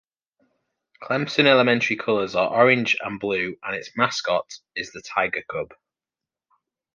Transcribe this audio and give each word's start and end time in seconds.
Clemson 1.03 1.45
Elementary 1.45 1.95
colors 1.95 2.33
are 2.33 2.51
orange 2.51 2.97
and 3.01 3.19
blue, 3.19 3.55
and 3.61 3.75
its 3.75 3.95
mascot 3.95 4.51
is 4.75 4.91
the 4.93 5.01
tiger 5.03 5.43
cub. 5.47 5.75